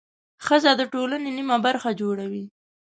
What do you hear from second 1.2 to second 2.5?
نیمه برخه جوړوي.